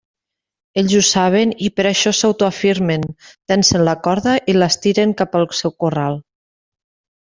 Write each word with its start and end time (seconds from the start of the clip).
Ells 0.81 0.95
ho 0.99 1.01
saben 1.07 1.51
i 1.67 1.69
per 1.81 1.85
això 1.91 2.15
s'autoafirmen, 2.21 3.07
tensen 3.53 3.87
la 3.91 3.97
corda 4.11 4.37
i 4.55 4.59
l'estiren 4.61 5.17
cap 5.25 5.41
al 5.45 5.51
seu 5.63 5.79
corral. 5.87 6.23